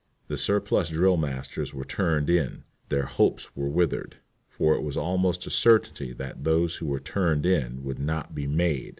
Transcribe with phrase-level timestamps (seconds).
[0.29, 4.15] The surplus drill masters were "turned in." Their hopes were withered,
[4.49, 8.47] for it was almost a certainty that those who were "turned in" would not be
[8.47, 8.89] "made."